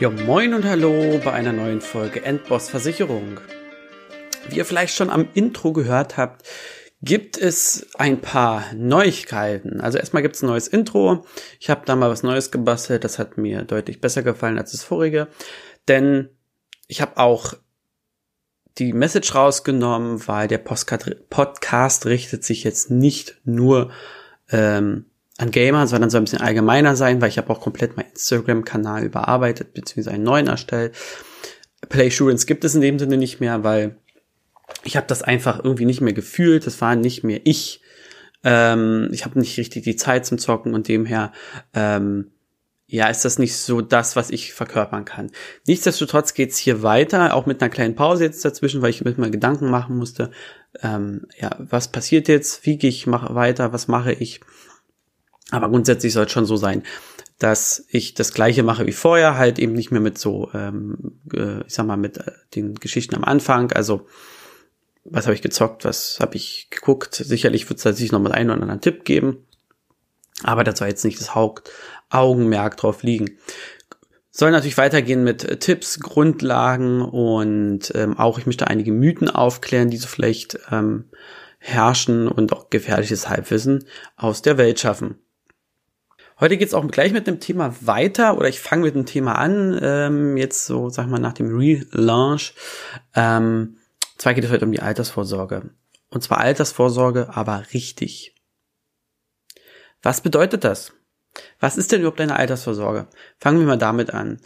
Ja, 0.00 0.08
moin 0.08 0.54
und 0.54 0.64
hallo 0.64 1.20
bei 1.22 1.30
einer 1.30 1.52
neuen 1.52 1.82
Folge 1.82 2.24
Endboss 2.24 2.70
Versicherung. 2.70 3.38
Wie 4.48 4.56
ihr 4.56 4.64
vielleicht 4.64 4.94
schon 4.94 5.10
am 5.10 5.28
Intro 5.34 5.74
gehört 5.74 6.16
habt, 6.16 6.48
gibt 7.02 7.36
es 7.36 7.86
ein 7.98 8.22
paar 8.22 8.64
Neuigkeiten. 8.72 9.82
Also 9.82 9.98
erstmal 9.98 10.22
gibt 10.22 10.36
es 10.36 10.42
ein 10.42 10.46
neues 10.46 10.68
Intro. 10.68 11.26
Ich 11.58 11.68
habe 11.68 11.82
da 11.84 11.96
mal 11.96 12.08
was 12.08 12.22
Neues 12.22 12.50
gebastelt. 12.50 13.04
Das 13.04 13.18
hat 13.18 13.36
mir 13.36 13.60
deutlich 13.64 14.00
besser 14.00 14.22
gefallen 14.22 14.56
als 14.56 14.72
das 14.72 14.82
vorige. 14.82 15.28
Denn 15.86 16.30
ich 16.88 17.02
habe 17.02 17.18
auch 17.18 17.52
die 18.78 18.94
Message 18.94 19.34
rausgenommen, 19.34 20.26
weil 20.26 20.48
der 20.48 20.56
Podcast 20.56 22.06
richtet 22.06 22.42
sich 22.42 22.64
jetzt 22.64 22.90
nicht 22.90 23.38
nur 23.44 23.90
ähm, 24.50 25.09
an 25.40 25.50
Gamer, 25.50 25.86
sondern 25.86 26.10
soll 26.10 26.20
ein 26.20 26.24
bisschen 26.24 26.40
allgemeiner 26.40 26.96
sein, 26.96 27.20
weil 27.20 27.28
ich 27.28 27.38
habe 27.38 27.50
auch 27.50 27.60
komplett 27.60 27.96
meinen 27.96 28.10
Instagram-Kanal 28.10 29.04
überarbeitet, 29.04 29.72
beziehungsweise 29.72 30.14
einen 30.14 30.24
neuen 30.24 30.48
erstellt. 30.48 30.94
Play 31.88 32.08
Assurance 32.08 32.46
gibt 32.46 32.64
es 32.64 32.74
in 32.74 32.80
dem 32.80 32.98
Sinne 32.98 33.16
nicht 33.16 33.40
mehr, 33.40 33.64
weil 33.64 33.96
ich 34.84 34.96
habe 34.96 35.06
das 35.06 35.22
einfach 35.22 35.62
irgendwie 35.64 35.86
nicht 35.86 36.00
mehr 36.00 36.12
gefühlt. 36.12 36.66
Das 36.66 36.80
war 36.80 36.94
nicht 36.94 37.24
mehr 37.24 37.40
ich. 37.44 37.80
Ähm, 38.44 39.08
ich 39.12 39.24
habe 39.24 39.38
nicht 39.38 39.56
richtig 39.58 39.84
die 39.84 39.96
Zeit 39.96 40.26
zum 40.26 40.38
Zocken 40.38 40.74
und 40.74 40.88
demher 40.88 41.32
ähm, 41.74 42.30
ja, 42.92 43.06
ist 43.06 43.24
das 43.24 43.38
nicht 43.38 43.56
so 43.56 43.80
das, 43.80 44.16
was 44.16 44.30
ich 44.30 44.52
verkörpern 44.52 45.04
kann. 45.04 45.30
Nichtsdestotrotz 45.66 46.34
geht's 46.34 46.58
hier 46.58 46.82
weiter, 46.82 47.34
auch 47.34 47.46
mit 47.46 47.62
einer 47.62 47.70
kleinen 47.70 47.94
Pause 47.94 48.24
jetzt 48.24 48.44
dazwischen, 48.44 48.82
weil 48.82 48.90
ich 48.90 49.04
mir 49.04 49.14
mal 49.16 49.30
Gedanken 49.30 49.70
machen 49.70 49.96
musste. 49.96 50.32
Ähm, 50.82 51.26
ja, 51.38 51.50
was 51.58 51.88
passiert 51.88 52.26
jetzt? 52.26 52.66
Wie 52.66 52.78
gehe 52.78 52.90
ich 52.90 53.06
mach 53.06 53.32
weiter? 53.32 53.72
Was 53.72 53.86
mache 53.86 54.12
ich? 54.12 54.40
Aber 55.50 55.68
grundsätzlich 55.68 56.12
soll 56.12 56.26
es 56.26 56.32
schon 56.32 56.46
so 56.46 56.56
sein, 56.56 56.82
dass 57.38 57.86
ich 57.88 58.14
das 58.14 58.34
gleiche 58.34 58.62
mache 58.62 58.86
wie 58.86 58.92
vorher, 58.92 59.36
halt 59.36 59.58
eben 59.58 59.72
nicht 59.72 59.90
mehr 59.90 60.00
mit 60.00 60.18
so, 60.18 60.50
ähm, 60.52 61.20
äh, 61.32 61.62
ich 61.66 61.74
sag 61.74 61.86
mal, 61.86 61.96
mit 61.96 62.18
äh, 62.18 62.32
den 62.54 62.74
Geschichten 62.74 63.14
am 63.16 63.24
Anfang. 63.24 63.72
Also, 63.72 64.06
was 65.04 65.24
habe 65.24 65.34
ich 65.34 65.42
gezockt, 65.42 65.84
was 65.84 66.18
habe 66.20 66.36
ich 66.36 66.68
geguckt? 66.70 67.14
Sicherlich 67.14 67.68
wird 67.68 67.84
es 67.84 67.96
sich 67.96 68.12
noch 68.12 68.20
mal 68.20 68.32
einen 68.32 68.50
oder 68.50 68.62
anderen 68.62 68.82
Tipp 68.82 69.04
geben. 69.04 69.46
Aber 70.42 70.64
da 70.64 70.76
soll 70.76 70.88
jetzt 70.88 71.04
nicht 71.04 71.18
das 71.18 71.34
Hauptaugenmerk 71.34 72.76
drauf 72.76 73.02
liegen. 73.02 73.38
Soll 74.30 74.50
natürlich 74.52 74.78
weitergehen 74.78 75.24
mit 75.24 75.44
äh, 75.44 75.58
Tipps, 75.58 75.98
Grundlagen 75.98 77.00
und 77.00 77.90
ähm, 77.94 78.18
auch 78.18 78.38
ich 78.38 78.46
möchte 78.46 78.68
einige 78.68 78.92
Mythen 78.92 79.28
aufklären, 79.30 79.90
die 79.90 79.96
so 79.96 80.06
vielleicht 80.06 80.58
ähm, 80.70 81.06
herrschen 81.58 82.28
und 82.28 82.52
auch 82.52 82.70
gefährliches 82.70 83.28
Halbwissen 83.28 83.84
aus 84.16 84.42
der 84.42 84.56
Welt 84.58 84.78
schaffen. 84.78 85.18
Heute 86.40 86.56
geht's 86.56 86.72
auch 86.72 86.86
gleich 86.88 87.12
mit 87.12 87.26
dem 87.26 87.38
Thema 87.38 87.74
weiter 87.82 88.38
oder 88.38 88.48
ich 88.48 88.60
fange 88.60 88.84
mit 88.84 88.94
dem 88.94 89.04
Thema 89.04 89.34
an, 89.34 89.78
ähm, 89.82 90.38
jetzt 90.38 90.64
so, 90.64 90.88
sag 90.88 91.06
mal, 91.06 91.20
nach 91.20 91.34
dem 91.34 91.54
Relaunch. 91.54 92.54
Ähm, 93.14 93.76
zwar 94.16 94.32
geht 94.32 94.44
es 94.44 94.50
heute 94.50 94.64
um 94.64 94.72
die 94.72 94.80
Altersvorsorge. 94.80 95.70
Und 96.08 96.22
zwar 96.22 96.38
Altersvorsorge, 96.38 97.28
aber 97.34 97.64
richtig. 97.74 98.34
Was 100.02 100.22
bedeutet 100.22 100.64
das? 100.64 100.92
Was 101.60 101.76
ist 101.76 101.92
denn 101.92 102.00
überhaupt 102.00 102.22
eine 102.22 102.36
Altersvorsorge? 102.36 103.08
Fangen 103.38 103.60
wir 103.60 103.66
mal 103.66 103.76
damit 103.76 104.14
an. 104.14 104.40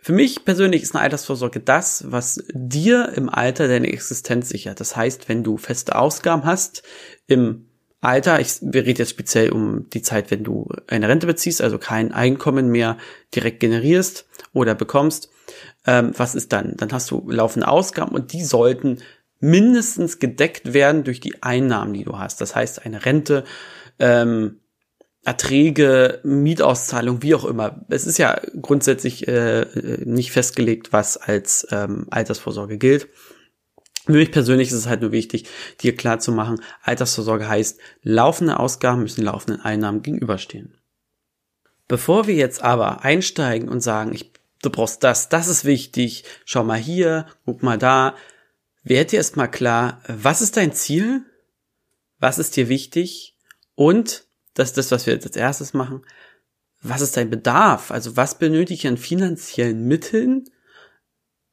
Für 0.00 0.12
mich 0.12 0.44
persönlich 0.44 0.82
ist 0.82 0.94
eine 0.94 1.02
Altersvorsorge 1.02 1.60
das, 1.60 2.04
was 2.12 2.44
dir 2.52 3.12
im 3.16 3.30
Alter 3.30 3.68
deine 3.68 3.90
Existenz 3.90 4.50
sichert. 4.50 4.80
Das 4.80 4.96
heißt, 4.96 5.30
wenn 5.30 5.42
du 5.42 5.56
feste 5.56 5.96
Ausgaben 5.96 6.44
hast 6.44 6.82
im 7.26 7.67
Alter, 8.00 8.40
ich, 8.40 8.58
wir 8.60 8.84
reden 8.84 8.98
jetzt 8.98 9.10
speziell 9.10 9.50
um 9.50 9.90
die 9.90 10.02
Zeit, 10.02 10.30
wenn 10.30 10.44
du 10.44 10.68
eine 10.86 11.08
Rente 11.08 11.26
beziehst, 11.26 11.60
also 11.60 11.78
kein 11.78 12.12
Einkommen 12.12 12.68
mehr 12.68 12.96
direkt 13.34 13.60
generierst 13.60 14.26
oder 14.52 14.74
bekommst. 14.74 15.30
Ähm, 15.86 16.12
was 16.16 16.34
ist 16.34 16.52
dann? 16.52 16.76
Dann 16.76 16.92
hast 16.92 17.10
du 17.10 17.28
laufende 17.28 17.66
Ausgaben 17.66 18.14
und 18.14 18.32
die 18.32 18.44
sollten 18.44 18.98
mindestens 19.40 20.18
gedeckt 20.18 20.72
werden 20.72 21.04
durch 21.04 21.20
die 21.20 21.42
Einnahmen, 21.42 21.94
die 21.94 22.04
du 22.04 22.18
hast. 22.18 22.40
Das 22.40 22.54
heißt, 22.54 22.84
eine 22.84 23.04
Rente, 23.04 23.44
ähm, 23.98 24.60
Erträge, 25.24 26.20
Mietauszahlung, 26.22 27.22
wie 27.22 27.34
auch 27.34 27.44
immer. 27.44 27.84
Es 27.88 28.06
ist 28.06 28.18
ja 28.18 28.40
grundsätzlich 28.62 29.26
äh, 29.28 29.66
nicht 30.04 30.32
festgelegt, 30.32 30.92
was 30.92 31.16
als 31.16 31.66
ähm, 31.70 32.06
Altersvorsorge 32.10 32.78
gilt. 32.78 33.08
Für 34.08 34.14
mich 34.14 34.32
persönlich 34.32 34.68
ist 34.68 34.74
es 34.74 34.86
halt 34.86 35.02
nur 35.02 35.12
wichtig, 35.12 35.46
dir 35.82 35.94
klar 35.94 36.18
zu 36.18 36.32
machen, 36.32 36.62
Altersvorsorge 36.80 37.46
heißt, 37.46 37.78
laufende 38.02 38.58
Ausgaben 38.58 39.02
müssen 39.02 39.22
laufenden 39.22 39.60
Einnahmen 39.60 40.00
gegenüberstehen. 40.00 40.78
Bevor 41.88 42.26
wir 42.26 42.34
jetzt 42.34 42.62
aber 42.62 43.04
einsteigen 43.04 43.68
und 43.68 43.80
sagen, 43.80 44.14
ich, 44.14 44.32
du 44.62 44.70
brauchst 44.70 45.04
das, 45.04 45.28
das 45.28 45.48
ist 45.48 45.66
wichtig, 45.66 46.24
schau 46.46 46.64
mal 46.64 46.78
hier, 46.78 47.26
guck 47.44 47.62
mal 47.62 47.76
da, 47.76 48.14
werd 48.82 49.12
dir 49.12 49.18
erstmal 49.18 49.50
klar, 49.50 50.00
was 50.08 50.40
ist 50.40 50.56
dein 50.56 50.72
Ziel? 50.72 51.26
Was 52.18 52.38
ist 52.38 52.56
dir 52.56 52.70
wichtig? 52.70 53.36
Und, 53.74 54.24
das 54.54 54.70
ist 54.70 54.78
das, 54.78 54.90
was 54.90 55.04
wir 55.04 55.12
jetzt 55.12 55.26
als 55.26 55.36
erstes 55.36 55.74
machen, 55.74 56.00
was 56.80 57.02
ist 57.02 57.14
dein 57.18 57.28
Bedarf? 57.28 57.90
Also 57.90 58.16
was 58.16 58.38
benötige 58.38 58.72
ich 58.72 58.86
an 58.86 58.96
finanziellen 58.96 59.86
Mitteln, 59.86 60.44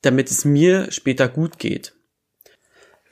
damit 0.03 0.31
es 0.31 0.45
mir 0.45 0.89
später 0.93 1.27
gut 1.27 1.59
geht? 1.59 1.94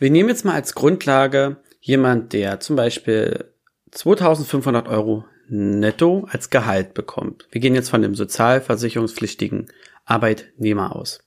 Wir 0.03 0.11
nehmen 0.11 0.27
jetzt 0.27 0.43
mal 0.43 0.55
als 0.55 0.75
Grundlage 0.75 1.61
jemand, 1.79 2.33
der 2.33 2.59
zum 2.59 2.75
Beispiel 2.75 3.53
2500 3.91 4.89
Euro 4.89 5.23
netto 5.47 6.27
als 6.29 6.49
Gehalt 6.49 6.93
bekommt. 6.93 7.47
Wir 7.51 7.61
gehen 7.61 7.73
jetzt 7.73 7.87
von 7.87 8.01
dem 8.01 8.13
sozialversicherungspflichtigen 8.13 9.71
Arbeitnehmer 10.03 10.93
aus. 10.93 11.23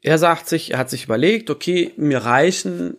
Er 0.00 0.16
sagt 0.16 0.48
sich, 0.48 0.70
er 0.70 0.78
hat 0.78 0.88
sich 0.88 1.04
überlegt, 1.04 1.50
okay, 1.50 1.92
mir 1.98 2.24
reichen 2.24 2.96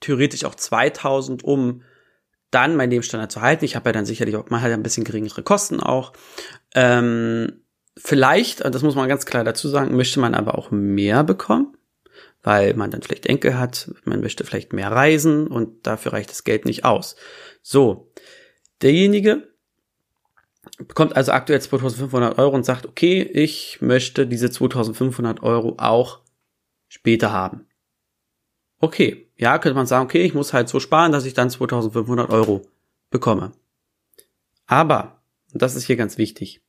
theoretisch 0.00 0.46
auch 0.46 0.54
2000, 0.54 1.44
um 1.44 1.82
dann 2.50 2.76
meinen 2.76 2.92
Lebensstandard 2.92 3.30
zu 3.30 3.42
halten. 3.42 3.66
Ich 3.66 3.76
habe 3.76 3.90
ja 3.90 3.92
dann 3.92 4.06
sicherlich 4.06 4.36
auch, 4.36 4.48
man 4.48 4.62
hat 4.62 4.70
ja 4.70 4.74
ein 4.74 4.82
bisschen 4.82 5.04
geringere 5.04 5.42
Kosten 5.42 5.80
auch. 5.80 6.14
Ähm, 6.74 7.60
vielleicht, 7.94 8.64
das 8.64 8.82
muss 8.82 8.94
man 8.94 9.06
ganz 9.06 9.26
klar 9.26 9.44
dazu 9.44 9.68
sagen, 9.68 9.94
möchte 9.94 10.18
man 10.18 10.34
aber 10.34 10.56
auch 10.56 10.70
mehr 10.70 11.24
bekommen 11.24 11.73
weil 12.44 12.74
man 12.74 12.90
dann 12.90 13.02
vielleicht 13.02 13.26
Enkel 13.26 13.58
hat, 13.58 13.90
man 14.04 14.20
möchte 14.20 14.44
vielleicht 14.44 14.72
mehr 14.72 14.92
reisen 14.92 15.48
und 15.48 15.86
dafür 15.86 16.12
reicht 16.12 16.30
das 16.30 16.44
Geld 16.44 16.66
nicht 16.66 16.84
aus. 16.84 17.16
So, 17.62 18.12
derjenige 18.82 19.48
bekommt 20.78 21.16
also 21.16 21.32
aktuell 21.32 21.60
2500 21.60 22.38
Euro 22.38 22.54
und 22.54 22.64
sagt, 22.64 22.86
okay, 22.86 23.22
ich 23.22 23.80
möchte 23.80 24.26
diese 24.26 24.50
2500 24.50 25.42
Euro 25.42 25.74
auch 25.78 26.20
später 26.88 27.32
haben. 27.32 27.66
Okay, 28.78 29.30
ja, 29.36 29.58
könnte 29.58 29.76
man 29.76 29.86
sagen, 29.86 30.04
okay, 30.04 30.22
ich 30.22 30.34
muss 30.34 30.52
halt 30.52 30.68
so 30.68 30.80
sparen, 30.80 31.12
dass 31.12 31.24
ich 31.24 31.34
dann 31.34 31.50
2500 31.50 32.28
Euro 32.30 32.62
bekomme. 33.10 33.52
Aber, 34.66 35.22
und 35.52 35.62
das 35.62 35.76
ist 35.76 35.84
hier 35.84 35.96
ganz 35.96 36.18
wichtig, 36.18 36.62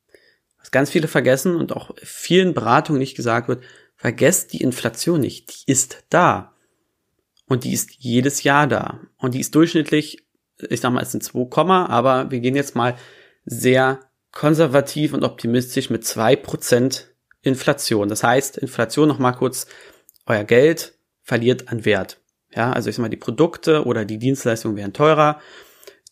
was 0.59 0.71
ganz 0.71 0.89
viele 0.89 1.07
vergessen 1.07 1.55
und 1.55 1.73
auch 1.73 1.91
vielen 1.97 2.53
Beratungen 2.53 2.99
nicht 2.99 3.15
gesagt 3.15 3.47
wird, 3.47 3.63
Vergesst 3.95 4.53
die 4.53 4.61
Inflation 4.61 5.19
nicht, 5.19 5.49
die 5.49 5.71
ist 5.71 6.03
da. 6.09 6.53
Und 7.47 7.63
die 7.63 7.73
ist 7.73 7.91
jedes 7.97 8.43
Jahr 8.43 8.67
da. 8.67 9.01
Und 9.17 9.33
die 9.33 9.39
ist 9.39 9.55
durchschnittlich, 9.55 10.25
ich 10.69 10.81
sag 10.81 10.91
mal, 10.91 11.03
es 11.03 11.11
sind 11.11 11.23
2, 11.23 11.47
aber 11.87 12.31
wir 12.31 12.39
gehen 12.39 12.55
jetzt 12.55 12.75
mal 12.75 12.97
sehr 13.45 13.99
konservativ 14.31 15.13
und 15.13 15.23
optimistisch 15.23 15.89
mit 15.89 16.03
2% 16.03 17.05
Inflation. 17.41 18.09
Das 18.09 18.23
heißt, 18.23 18.57
Inflation 18.57 19.07
noch 19.07 19.19
mal 19.19 19.33
kurz, 19.33 19.67
euer 20.25 20.43
Geld 20.43 20.97
verliert 21.21 21.69
an 21.69 21.85
Wert. 21.85 22.19
Ja, 22.53 22.71
also 22.71 22.89
ich 22.89 22.95
sag 22.95 23.01
mal, 23.01 23.09
die 23.09 23.17
Produkte 23.17 23.85
oder 23.85 24.05
die 24.05 24.17
Dienstleistungen 24.17 24.77
werden 24.77 24.93
teurer. 24.93 25.39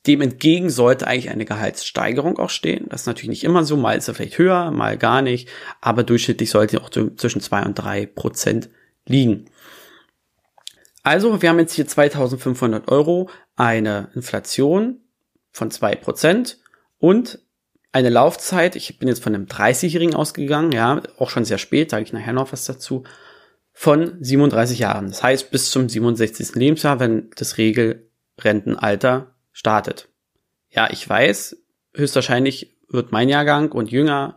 Dem 0.05 0.21
entgegen 0.21 0.69
sollte 0.69 1.07
eigentlich 1.07 1.29
eine 1.29 1.45
Gehaltssteigerung 1.45 2.37
auch 2.37 2.49
stehen. 2.49 2.87
Das 2.89 3.01
ist 3.01 3.07
natürlich 3.07 3.29
nicht 3.29 3.43
immer 3.43 3.63
so, 3.63 3.77
mal 3.77 3.97
ist 3.97 4.07
er 4.07 4.15
vielleicht 4.15 4.37
höher, 4.37 4.71
mal 4.71 4.97
gar 4.97 5.21
nicht, 5.21 5.47
aber 5.79 6.03
durchschnittlich 6.03 6.49
sollte 6.49 6.81
auch 6.81 6.89
zwischen 6.89 7.41
zwei 7.41 7.63
und 7.63 7.75
drei 7.75 8.05
Prozent 8.05 8.69
liegen. 9.05 9.45
Also, 11.03 11.41
wir 11.41 11.49
haben 11.49 11.59
jetzt 11.59 11.73
hier 11.73 11.87
2500 11.87 12.89
Euro, 12.89 13.29
eine 13.55 14.09
Inflation 14.15 15.01
von 15.51 15.69
zwei 15.71 15.95
Prozent 15.95 16.59
und 16.97 17.39
eine 17.91 18.09
Laufzeit, 18.09 18.75
ich 18.75 18.97
bin 18.97 19.07
jetzt 19.07 19.23
von 19.23 19.35
einem 19.35 19.45
30-Jährigen 19.45 20.15
ausgegangen, 20.15 20.71
ja, 20.71 21.01
auch 21.19 21.29
schon 21.29 21.45
sehr 21.45 21.59
spät, 21.59 21.91
sage 21.91 22.03
ich 22.03 22.13
nachher 22.13 22.33
noch 22.33 22.51
was 22.51 22.65
dazu, 22.65 23.03
von 23.71 24.17
37 24.19 24.79
Jahren. 24.79 25.07
Das 25.07 25.21
heißt 25.21 25.51
bis 25.51 25.69
zum 25.71 25.87
67. 25.87 26.55
Lebensjahr, 26.55 26.99
wenn 26.99 27.29
das 27.35 27.57
Regelrentenalter 27.57 29.32
startet. 29.53 30.09
Ja, 30.69 30.89
ich 30.91 31.07
weiß, 31.07 31.55
höchstwahrscheinlich 31.93 32.75
wird 32.89 33.11
mein 33.11 33.29
Jahrgang 33.29 33.71
und 33.71 33.91
jünger 33.91 34.35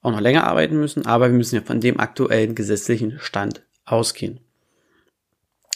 auch 0.00 0.12
noch 0.12 0.20
länger 0.20 0.46
arbeiten 0.46 0.78
müssen, 0.78 1.06
aber 1.06 1.28
wir 1.30 1.36
müssen 1.36 1.56
ja 1.56 1.62
von 1.62 1.80
dem 1.80 1.98
aktuellen 1.98 2.54
gesetzlichen 2.54 3.18
Stand 3.18 3.62
ausgehen. 3.84 4.40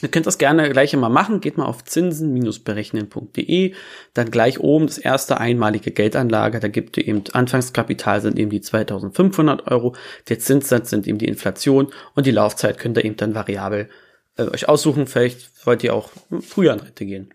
Ihr 0.02 0.08
könnt 0.08 0.26
das 0.26 0.38
gerne 0.38 0.68
gleich 0.70 0.94
mal 0.96 1.08
machen. 1.08 1.40
Geht 1.40 1.56
mal 1.56 1.66
auf 1.66 1.84
zinsen-berechnen.de. 1.84 3.74
Dann 4.14 4.30
gleich 4.32 4.58
oben 4.58 4.88
das 4.88 4.98
erste 4.98 5.38
einmalige 5.38 5.92
Geldanlage. 5.92 6.58
Da 6.58 6.66
gibt 6.66 6.96
ihr 6.96 7.06
eben 7.06 7.22
Anfangskapital 7.32 8.20
sind 8.20 8.36
eben 8.36 8.50
die 8.50 8.60
2500 8.60 9.70
Euro. 9.70 9.94
Der 10.28 10.40
Zinssatz 10.40 10.90
sind 10.90 11.06
eben 11.06 11.18
die 11.18 11.28
Inflation 11.28 11.92
und 12.16 12.26
die 12.26 12.32
Laufzeit 12.32 12.78
könnt 12.78 12.98
ihr 12.98 13.04
eben 13.04 13.16
dann 13.16 13.36
variabel 13.36 13.88
äh, 14.36 14.42
euch 14.42 14.68
aussuchen. 14.68 15.06
Vielleicht 15.06 15.64
wollt 15.64 15.84
ihr 15.84 15.94
auch 15.94 16.10
früher 16.40 16.72
in 16.72 16.80
Rente 16.80 17.06
gehen. 17.06 17.32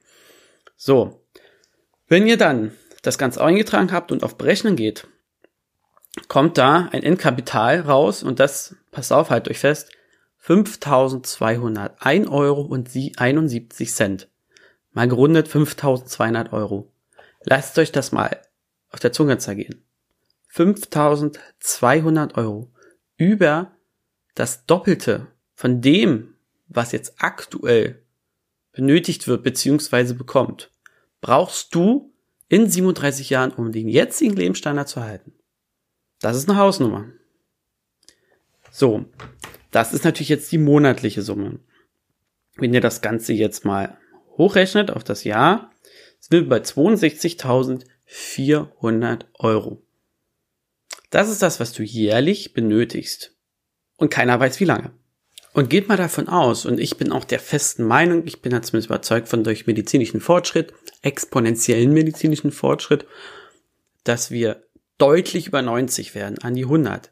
So. 0.75 1.23
Wenn 2.07 2.25
ihr 2.25 2.37
dann 2.37 2.71
das 3.01 3.17
Ganze 3.17 3.43
eingetragen 3.43 3.91
habt 3.91 4.11
und 4.11 4.23
auf 4.23 4.37
Berechnen 4.37 4.75
geht, 4.75 5.07
kommt 6.27 6.57
da 6.57 6.89
ein 6.91 7.03
Endkapital 7.03 7.81
raus 7.81 8.23
und 8.23 8.39
das, 8.39 8.75
passt 8.91 9.11
auf, 9.11 9.29
halt 9.29 9.49
euch 9.49 9.59
fest, 9.59 9.91
5.201 10.43 12.29
Euro 12.29 12.61
und 12.61 12.89
71 12.95 13.93
Cent. 13.93 14.29
Mal 14.93 15.09
gerundet 15.09 15.49
5.200 15.49 16.53
Euro. 16.53 16.91
Lasst 17.43 17.77
euch 17.77 17.91
das 17.91 18.11
mal 18.11 18.41
auf 18.89 18.99
der 18.99 19.11
Zunge 19.11 19.37
zergehen. 19.37 19.83
5.200 20.53 22.35
Euro. 22.35 22.71
Über 23.17 23.73
das 24.35 24.65
Doppelte 24.65 25.27
von 25.53 25.81
dem, 25.81 26.35
was 26.67 26.93
jetzt 26.93 27.15
aktuell 27.17 28.01
benötigt 28.71 29.27
wird 29.27 29.43
bzw. 29.43 30.13
bekommt, 30.13 30.71
brauchst 31.21 31.75
du 31.75 32.13
in 32.49 32.69
37 32.69 33.29
Jahren, 33.29 33.51
um 33.51 33.71
den 33.71 33.87
jetzigen 33.87 34.35
Lebensstandard 34.35 34.87
zu 34.87 35.03
halten. 35.03 35.33
Das 36.19 36.37
ist 36.37 36.49
eine 36.49 36.57
Hausnummer. 36.57 37.05
So, 38.71 39.05
das 39.71 39.93
ist 39.93 40.05
natürlich 40.05 40.29
jetzt 40.29 40.51
die 40.51 40.57
monatliche 40.57 41.21
Summe. 41.21 41.59
Wenn 42.55 42.73
ihr 42.73 42.81
das 42.81 43.01
Ganze 43.01 43.33
jetzt 43.33 43.65
mal 43.65 43.95
hochrechnet 44.37 44.89
auf 44.91 45.03
das 45.03 45.23
Jahr, 45.23 45.71
sind 46.19 46.31
wir 46.31 46.49
bei 46.49 46.57
62.400 46.59 49.25
Euro. 49.35 49.83
Das 51.09 51.29
ist 51.29 51.41
das, 51.41 51.59
was 51.59 51.73
du 51.73 51.83
jährlich 51.83 52.53
benötigst. 52.53 53.35
Und 53.97 54.09
keiner 54.09 54.39
weiß 54.39 54.59
wie 54.59 54.65
lange. 54.65 54.91
Und 55.53 55.69
geht 55.69 55.87
mal 55.87 55.97
davon 55.97 56.27
aus, 56.27 56.65
und 56.65 56.79
ich 56.79 56.97
bin 56.97 57.11
auch 57.11 57.23
der 57.23 57.39
festen 57.39 57.83
Meinung, 57.83 58.27
ich 58.27 58.43
bin 58.43 58.51
da 58.51 58.61
zumindest 58.61 58.89
überzeugt 58.89 59.27
von 59.27 59.43
durch 59.43 59.65
medizinischen 59.65 60.21
Fortschritt, 60.21 60.71
exponentiellen 61.01 61.93
medizinischen 61.93 62.51
Fortschritt, 62.51 63.05
dass 64.03 64.31
wir 64.31 64.63
deutlich 64.97 65.47
über 65.47 65.61
90 65.61 66.15
werden, 66.15 66.39
an 66.39 66.55
die 66.55 66.63
100. 66.63 67.11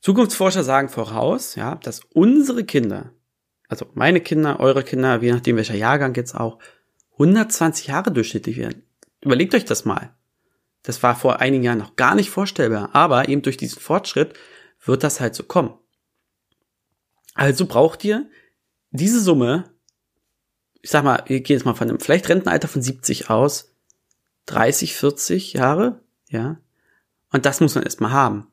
Zukunftsforscher 0.00 0.64
sagen 0.64 0.88
voraus, 0.88 1.54
ja, 1.54 1.76
dass 1.76 2.00
unsere 2.12 2.64
Kinder, 2.64 3.12
also 3.68 3.86
meine 3.94 4.20
Kinder, 4.20 4.58
eure 4.58 4.82
Kinder, 4.82 5.22
je 5.22 5.32
nachdem 5.32 5.56
welcher 5.56 5.76
Jahrgang 5.76 6.14
jetzt 6.14 6.34
auch, 6.34 6.58
120 7.12 7.88
Jahre 7.88 8.10
durchschnittlich 8.10 8.56
werden. 8.56 8.82
Überlegt 9.20 9.54
euch 9.54 9.64
das 9.64 9.84
mal. 9.84 10.14
Das 10.82 11.02
war 11.02 11.14
vor 11.14 11.40
einigen 11.40 11.62
Jahren 11.62 11.78
noch 11.78 11.94
gar 11.94 12.14
nicht 12.14 12.30
vorstellbar, 12.30 12.90
aber 12.94 13.28
eben 13.28 13.42
durch 13.42 13.56
diesen 13.56 13.80
Fortschritt 13.80 14.34
wird 14.84 15.04
das 15.04 15.20
halt 15.20 15.34
so 15.34 15.44
kommen. 15.44 15.74
Also 17.34 17.66
braucht 17.66 18.04
ihr 18.04 18.28
diese 18.90 19.20
Summe, 19.20 19.71
ich 20.82 20.90
sag 20.90 21.04
mal, 21.04 21.22
ihr 21.28 21.38
geht 21.38 21.50
jetzt 21.50 21.64
mal 21.64 21.74
von 21.74 21.88
einem 21.88 22.00
vielleicht 22.00 22.28
Rentenalter 22.28 22.68
von 22.68 22.82
70 22.82 23.30
aus, 23.30 23.74
30, 24.46 24.94
40 24.94 25.52
Jahre, 25.54 26.00
ja, 26.28 26.58
und 27.30 27.46
das 27.46 27.60
muss 27.60 27.74
man 27.74 27.84
erstmal 27.84 28.12
haben. 28.12 28.48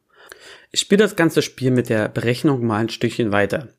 Ich 0.72 0.80
spiele 0.80 1.04
das 1.04 1.16
ganze 1.16 1.42
Spiel 1.42 1.72
mit 1.72 1.90
der 1.90 2.08
Berechnung 2.08 2.66
mal 2.66 2.78
ein 2.78 2.90
Stückchen 2.90 3.32
weiter. 3.32 3.70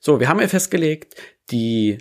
So, 0.00 0.18
wir 0.18 0.28
haben 0.28 0.40
ja 0.40 0.48
festgelegt, 0.48 1.14
die 1.50 1.98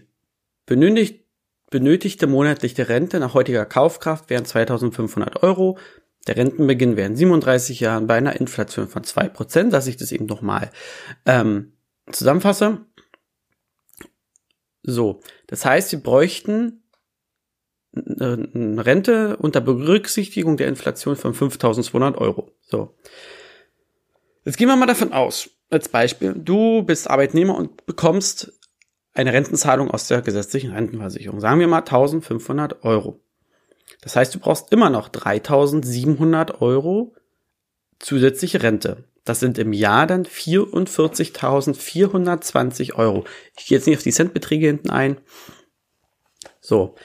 benötigt, 0.65 1.25
benötigte 1.69 2.27
monatliche 2.27 2.89
Rente 2.89 3.19
nach 3.19 3.33
heutiger 3.33 3.65
Kaufkraft 3.65 4.29
wären 4.29 4.45
2500 4.45 5.43
Euro. 5.43 5.77
Der 6.27 6.37
Rentenbeginn 6.37 6.97
wären 6.97 7.15
37 7.15 7.79
Jahren 7.79 8.07
bei 8.07 8.15
einer 8.15 8.39
Inflation 8.39 8.87
von 8.87 9.03
2%, 9.03 9.69
dass 9.69 9.87
ich 9.87 9.97
das 9.97 10.11
eben 10.11 10.25
nochmal 10.25 10.71
ähm, 11.25 11.73
zusammenfasse. 12.11 12.79
So, 14.83 15.21
das 15.47 15.65
heißt, 15.65 15.91
wir 15.91 15.99
bräuchten 15.99 16.83
eine 17.93 18.85
Rente 18.85 19.37
unter 19.37 19.61
Berücksichtigung 19.61 20.57
der 20.57 20.67
Inflation 20.67 21.15
von 21.15 21.33
5200 21.33 22.17
Euro. 22.17 22.51
So. 22.61 22.95
Jetzt 24.45 24.57
gehen 24.57 24.69
wir 24.69 24.75
mal 24.75 24.85
davon 24.85 25.11
aus, 25.11 25.49
als 25.69 25.89
Beispiel, 25.89 26.33
du 26.33 26.83
bist 26.83 27.09
Arbeitnehmer 27.09 27.55
und 27.55 27.85
bekommst 27.85 28.53
eine 29.13 29.33
Rentenzahlung 29.33 29.91
aus 29.91 30.07
der 30.07 30.21
gesetzlichen 30.21 30.71
Rentenversicherung. 30.71 31.41
Sagen 31.41 31.59
wir 31.59 31.67
mal 31.67 31.79
1500 31.79 32.83
Euro. 32.83 33.19
Das 34.01 34.15
heißt, 34.15 34.33
du 34.33 34.39
brauchst 34.39 34.71
immer 34.71 34.89
noch 34.89 35.09
3700 35.09 36.61
Euro 36.61 37.13
zusätzliche 37.99 38.63
Rente. 38.63 39.03
Das 39.23 39.39
sind 39.39 39.59
im 39.59 39.71
Jahr 39.73 40.07
dann 40.07 40.25
44.420 40.25 42.95
Euro. 42.95 43.25
Ich 43.57 43.67
gehe 43.67 43.77
jetzt 43.77 43.85
nicht 43.85 43.97
auf 43.97 44.03
die 44.03 44.11
Centbeträge 44.11 44.65
hinten 44.67 44.89
ein. 44.89 45.17
So. 46.59 46.95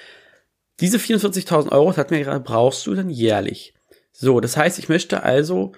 Diese 0.80 0.96
44.000 0.98 1.70
Euro, 1.72 1.88
das 1.88 1.98
hat 1.98 2.10
mir 2.10 2.24
gerade, 2.24 2.40
brauchst 2.40 2.86
du 2.86 2.94
dann 2.94 3.10
jährlich. 3.10 3.74
So, 4.12 4.40
das 4.40 4.56
heißt, 4.56 4.78
ich 4.78 4.88
möchte 4.88 5.22
also 5.22 5.72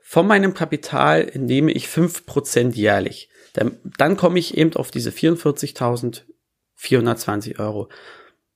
von 0.00 0.26
meinem 0.26 0.54
Kapital 0.54 1.28
entnehme 1.28 1.70
ich 1.72 1.88
fünf 1.88 2.26
Prozent 2.26 2.74
jährlich. 2.76 3.28
Dann, 3.54 3.78
dann 3.98 4.16
komme 4.16 4.38
ich 4.38 4.56
eben 4.56 4.76
auf 4.76 4.92
diese 4.92 5.10
44.420 5.10 7.58
Euro. 7.58 7.88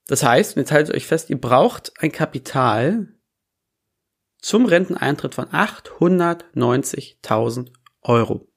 Das 0.07 0.23
heißt, 0.23 0.55
jetzt 0.55 0.71
haltet 0.71 0.95
euch 0.95 1.05
fest, 1.07 1.29
ihr 1.29 1.39
braucht 1.39 1.93
ein 1.99 2.11
Kapital 2.11 3.09
zum 4.41 4.65
Renteneintritt 4.65 5.35
von 5.35 5.45
890.000 5.45 7.71
Euro. 8.01 8.49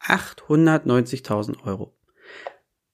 890.000 0.00 1.64
Euro. 1.64 1.94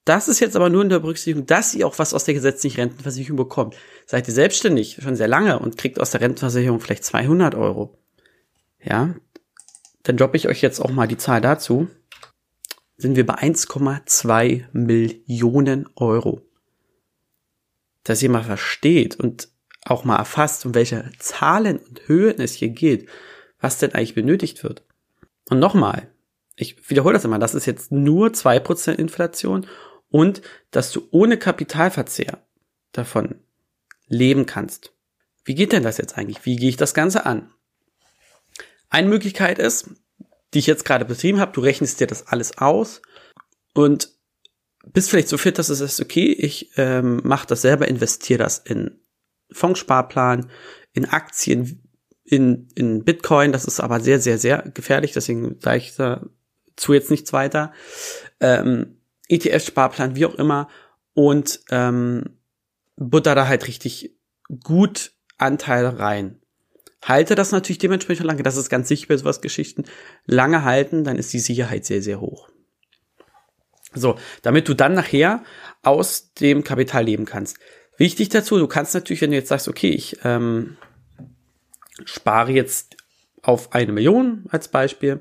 Das 0.05 0.29
ist 0.29 0.41
jetzt 0.41 0.57
aber 0.57 0.71
nur 0.71 0.83
in 0.83 0.89
der 0.89 1.01
Berücksichtigung, 1.01 1.45
dass 1.47 1.75
ihr 1.75 1.87
auch 1.87 1.99
was 1.99 2.15
aus 2.15 2.25
der 2.25 2.33
gesetzlichen 2.35 2.81
Rentenversicherung 2.81 3.37
bekommt. 3.37 3.77
Seid 4.07 4.27
ihr 4.27 4.35
selbstständig 4.35 4.99
schon 5.01 5.15
sehr 5.15 5.29
lange 5.29 5.59
und 5.59 5.77
kriegt 5.77 6.01
aus 6.01 6.11
der 6.11 6.23
Rentenversicherung 6.23 6.81
vielleicht 6.81 7.05
200 7.05 7.55
Euro, 7.55 7.99
ja, 8.83 9.15
dann 10.03 10.17
droppe 10.17 10.39
ich 10.39 10.49
euch 10.49 10.63
jetzt 10.63 10.81
auch 10.81 10.91
mal 10.91 11.07
die 11.07 11.19
Zahl 11.19 11.43
dazu. 11.43 11.89
Sind 12.97 13.17
wir 13.17 13.27
bei 13.27 13.35
1,2 13.35 14.65
Millionen 14.73 15.87
Euro. 15.97 16.41
Dass 18.05 18.23
ihr 18.23 18.31
mal 18.31 18.45
versteht 18.45 19.17
und 19.17 19.51
auch 19.91 20.05
mal 20.05 20.17
erfasst, 20.17 20.65
um 20.67 20.75
welche 20.75 21.11
Zahlen 21.19 21.79
und 21.79 22.09
Höhen 22.09 22.41
es 22.41 22.55
hier 22.55 22.69
geht, 22.69 23.09
was 23.61 23.79
denn 23.79 23.93
eigentlich 23.93 24.15
benötigt 24.15 24.63
wird. 24.63 24.83
Und 25.49 25.59
nochmal, 25.59 26.09
ich 26.57 26.89
wiederhole 26.91 27.15
das 27.15 27.25
immer, 27.25 27.39
das 27.39 27.55
ist 27.55 27.67
jetzt 27.67 27.93
nur 27.93 28.33
zwei 28.33 28.61
Prozent 28.61 28.99
Inflation 28.99 29.67
und 30.11 30.43
dass 30.71 30.93
du 30.93 31.09
ohne 31.11 31.39
Kapitalverzehr 31.39 32.39
davon 32.93 33.41
leben 34.07 34.47
kannst. 34.47 34.93
Wie 35.45 35.55
geht 35.55 35.73
denn 35.73 35.83
das 35.83 35.99
jetzt 35.99 36.19
eigentlich? 36.19 36.45
Wie 36.45 36.57
gehe 36.57 36.69
ich 36.69 36.77
das 36.77 36.95
Ganze 36.95 37.27
an? 37.27 37.53
Eine 38.89 39.09
Möglichkeit 39.09 39.59
ist, 39.59 39.91
die 40.53 40.59
ich 40.59 40.67
jetzt 40.67 40.85
gerade 40.85 41.05
betrieben 41.05 41.41
habe, 41.41 41.53
du 41.53 41.61
rechnest 41.61 42.01
dir 42.01 42.07
das 42.07 42.27
alles 42.27 42.59
aus 42.59 43.03
und 43.73 44.11
bist 44.85 45.11
vielleicht 45.11 45.29
so 45.29 45.39
fit, 45.39 45.59
dass 45.59 45.69
es 45.69 45.81
ist, 45.81 46.01
okay, 46.01 46.33
ich 46.33 46.73
ähm, 46.77 47.21
mache 47.23 47.47
das 47.47 47.63
selber, 47.63 47.87
investiere 47.87 48.43
das 48.43 48.59
in 48.59 49.01
Fondssparplan, 49.53 50.51
in 50.93 51.07
Aktien, 51.07 51.83
in, 52.25 52.69
in 52.75 53.05
Bitcoin, 53.05 53.53
das 53.53 53.65
ist 53.65 53.81
aber 53.81 54.01
sehr, 54.01 54.21
sehr, 54.21 54.39
sehr 54.39 54.63
gefährlich, 54.75 55.13
deswegen 55.13 55.59
sage 55.61 55.79
ich 55.79 55.95
dazu 55.97 56.93
jetzt 56.93 57.11
nichts 57.11 57.33
weiter. 57.33 57.73
Ähm, 58.41 58.99
ETF-Sparplan, 59.29 60.17
wie 60.17 60.27
auch 60.27 60.35
immer, 60.35 60.69
und 61.15 61.61
ähm, 61.71 62.39
butter 62.97 63.35
da 63.35 63.47
halt 63.47 63.67
richtig 63.67 64.17
gut 64.63 65.13
Anteile 65.39 65.99
rein 65.99 66.41
halte 67.05 67.35
das 67.35 67.53
natürlich 67.53 67.79
dementsprechend 67.79 68.27
lange. 68.27 68.43
Das 68.43 68.57
ist 68.57 68.69
ganz 68.69 68.89
sicher 68.89 69.07
bei 69.09 69.17
sowas 69.17 69.41
Geschichten. 69.41 69.85
Lange 70.27 70.65
halten, 70.65 71.05
dann 71.05 71.17
ist 71.17 71.33
die 71.33 71.39
Sicherheit 71.39 71.85
sehr, 71.85 72.03
sehr 72.03 72.21
hoch. 72.21 72.49
So, 73.93 74.17
damit 74.43 74.69
du 74.69 74.75
dann 74.75 74.95
nachher 74.95 75.43
aus 75.83 76.33
dem 76.35 76.63
Kapital 76.63 77.05
leben 77.05 77.25
kannst. 77.25 77.59
Wichtig 78.01 78.31
dazu, 78.31 78.57
du 78.57 78.67
kannst 78.67 78.95
natürlich, 78.95 79.21
wenn 79.21 79.31
du 79.31 79.37
jetzt 79.37 79.51
sagst, 79.51 79.69
okay, 79.69 79.91
ich 79.91 80.17
ähm, 80.25 80.79
spare 82.07 82.51
jetzt 82.51 82.97
auf 83.43 83.75
eine 83.75 83.93
Million 83.93 84.47
als 84.49 84.69
Beispiel, 84.69 85.21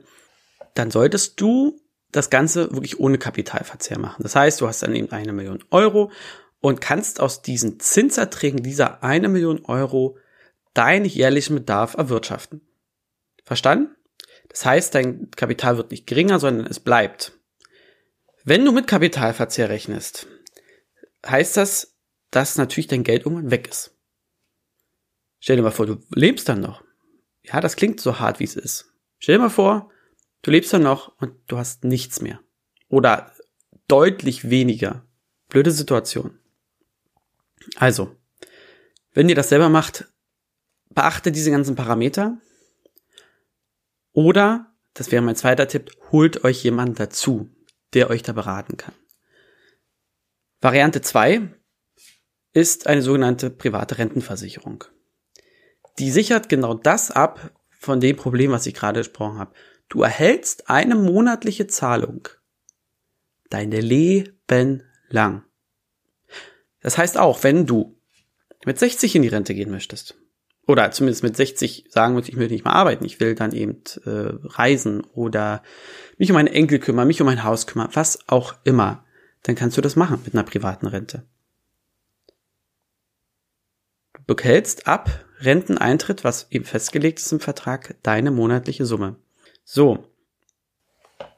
dann 0.75 0.89
solltest 0.89 1.41
du 1.41 1.77
das 2.13 2.29
Ganze 2.29 2.71
wirklich 2.71 2.98
ohne 2.98 3.17
Kapitalverzehr 3.17 4.00
machen. 4.00 4.24
Das 4.24 4.33
heißt, 4.38 4.62
du 4.62 4.67
hast 4.69 4.81
dann 4.81 4.95
eben 4.95 5.12
eine 5.12 5.33
Million 5.33 5.62
Euro 5.71 6.09
und 6.62 6.79
kannst 6.79 7.19
aus 7.19 7.41
diesen 7.41 7.81
Zinserträgen 7.81 8.63
dieser 8.63 9.03
eine 9.03 9.27
Million 9.27 9.65
Euro 9.65 10.17
deinen 10.74 11.03
jährlichen 11.03 11.55
Bedarf 11.55 11.95
erwirtschaften. 11.95 12.62
Verstanden? 13.43 13.93
Das 14.48 14.65
heißt, 14.65 14.95
dein 14.95 15.31
Kapital 15.31 15.75
wird 15.75 15.91
nicht 15.91 16.07
geringer, 16.07 16.39
sondern 16.39 16.65
es 16.65 16.79
bleibt. 16.79 17.33
Wenn 18.45 18.63
du 18.63 18.71
mit 18.71 18.88
Kapitalverzehr 18.88 19.67
rechnest, 19.67 20.27
heißt 21.27 21.57
das, 21.57 21.88
dass 22.31 22.57
natürlich 22.57 22.88
dein 22.88 23.03
Geld 23.03 23.25
irgendwann 23.25 23.51
weg 23.51 23.67
ist. 23.67 23.95
Stell 25.39 25.55
dir 25.55 25.63
mal 25.63 25.71
vor, 25.71 25.86
du 25.86 25.98
lebst 26.13 26.50
dann 26.50 26.59
noch. 26.59 26.83
Ja, 27.43 27.62
das 27.62 27.75
klingt 27.75 28.00
so 28.01 28.19
hart, 28.19 28.39
wie 28.39 28.43
es 28.43 28.55
ist. 28.55 28.93
Stell 29.19 29.36
dir 29.36 29.43
mal 29.43 29.50
vor, 29.50 29.91
du 30.41 30.51
lebst 30.51 30.74
dann 30.74 30.83
noch 30.83 31.17
und 31.19 31.33
du 31.48 31.57
hast 31.57 31.83
nichts 31.83 32.21
mehr. 32.21 32.39
Oder 32.89 33.33
deutlich 33.88 34.50
weniger. 34.50 35.05
Blöde 35.48 35.71
Situation. 35.71 36.38
Also, 37.75 38.15
wenn 39.13 39.29
ihr 39.29 39.36
das 39.36 39.50
selber 39.50 39.69
macht, 39.69 40.05
beachte 40.89 41.31
diese 41.31 41.51
ganzen 41.51 41.75
Parameter. 41.75 42.38
Oder, 44.12 44.74
das 44.93 45.12
wäre 45.12 45.21
mein 45.21 45.36
zweiter 45.36 45.67
Tipp, 45.67 45.91
holt 46.12 46.43
euch 46.43 46.63
jemanden 46.63 46.95
dazu, 46.95 47.50
der 47.93 48.09
euch 48.09 48.24
da 48.24 48.33
beraten 48.33 48.77
kann. 48.77 48.93
Variante 50.62 51.01
zwei 51.01 51.53
ist 52.53 52.87
eine 52.87 53.01
sogenannte 53.01 53.49
private 53.49 53.97
Rentenversicherung. 53.97 54.83
Die 55.99 56.11
sichert 56.11 56.49
genau 56.49 56.73
das 56.73 57.11
ab 57.11 57.51
von 57.79 57.99
dem 57.99 58.15
Problem, 58.15 58.51
was 58.51 58.65
ich 58.65 58.73
gerade 58.73 59.01
gesprochen 59.01 59.39
habe. 59.39 59.53
Du 59.89 60.01
erhältst 60.01 60.69
eine 60.69 60.95
monatliche 60.95 61.67
Zahlung 61.67 62.27
dein 63.49 63.71
Leben 63.71 64.83
lang. 65.09 65.43
Das 66.81 66.97
heißt 66.97 67.17
auch, 67.17 67.43
wenn 67.43 67.65
du 67.65 67.97
mit 68.65 68.79
60 68.79 69.15
in 69.15 69.21
die 69.23 69.27
Rente 69.27 69.53
gehen 69.53 69.71
möchtest, 69.71 70.15
oder 70.67 70.91
zumindest 70.91 71.23
mit 71.23 71.35
60 71.35 71.85
sagen 71.89 72.13
möchtest, 72.13 72.33
ich 72.33 72.39
will 72.39 72.47
nicht 72.47 72.63
mehr 72.63 72.75
arbeiten, 72.75 73.03
ich 73.03 73.19
will 73.19 73.33
dann 73.33 73.53
eben 73.53 73.81
äh, 74.05 74.29
reisen 74.43 75.01
oder 75.13 75.63
mich 76.17 76.29
um 76.29 76.35
meine 76.35 76.51
Enkel 76.51 76.77
kümmern, 76.77 77.07
mich 77.07 77.19
um 77.21 77.25
mein 77.25 77.43
Haus 77.43 77.65
kümmern, 77.65 77.89
was 77.93 78.19
auch 78.29 78.53
immer, 78.65 79.03
dann 79.43 79.55
kannst 79.55 79.77
du 79.77 79.81
das 79.81 79.95
machen 79.95 80.21
mit 80.23 80.35
einer 80.35 80.43
privaten 80.43 80.85
Rente. 80.85 81.23
Du 84.29 84.36
behältst 84.36 84.86
ab 84.86 85.25
Renteneintritt, 85.39 86.24
was 86.24 86.51
eben 86.51 86.63
festgelegt 86.63 87.17
ist 87.17 87.31
im 87.31 87.39
Vertrag, 87.39 87.95
deine 88.03 88.29
monatliche 88.29 88.86
Summe. 88.86 89.15
So. 89.63 90.05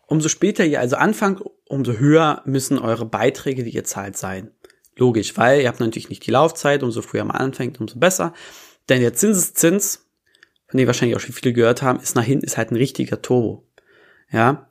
Umso 0.07 0.27
später 0.27 0.65
ihr 0.65 0.81
also 0.81 0.97
anfangt, 0.97 1.41
umso 1.69 1.93
höher 1.93 2.41
müssen 2.43 2.77
eure 2.77 3.05
Beiträge, 3.05 3.63
die 3.63 3.69
ihr 3.69 3.85
zahlt, 3.85 4.17
sein. 4.17 4.51
Logisch, 4.97 5.37
weil 5.37 5.61
ihr 5.61 5.69
habt 5.69 5.79
natürlich 5.79 6.09
nicht 6.09 6.27
die 6.27 6.31
Laufzeit, 6.31 6.83
umso 6.83 7.01
früher 7.01 7.23
man 7.23 7.37
anfängt, 7.37 7.79
umso 7.79 7.97
besser. 7.97 8.33
Denn 8.89 8.99
der 8.99 9.13
Zinseszins, 9.13 10.09
von 10.67 10.77
dem 10.77 10.87
wahrscheinlich 10.87 11.15
auch 11.15 11.21
schon 11.21 11.33
viele 11.33 11.53
gehört 11.53 11.81
haben, 11.81 12.01
ist 12.01 12.17
nach 12.17 12.25
hinten, 12.25 12.43
ist 12.43 12.57
halt 12.57 12.71
ein 12.71 12.75
richtiger 12.75 13.21
Turbo. 13.21 13.65
Ja, 14.29 14.67